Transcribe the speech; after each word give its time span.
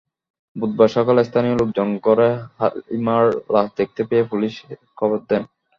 বুধবার 0.55 0.89
সকালে 0.97 1.21
স্থানীয় 1.23 1.55
লোকজন 1.57 1.87
ঘরে 2.05 2.29
হালিমার 2.57 3.23
লাশ 3.53 3.67
দেখতে 3.79 4.01
পেয়ে 4.09 4.29
পুলিশে 4.31 4.67
খবর 4.97 5.19
দেন। 5.29 5.43